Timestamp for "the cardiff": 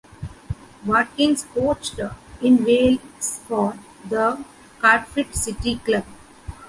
4.09-5.35